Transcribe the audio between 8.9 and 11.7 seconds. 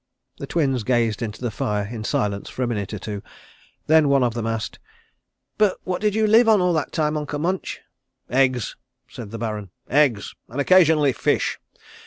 said the Baron. "Eggs and occasionally fish.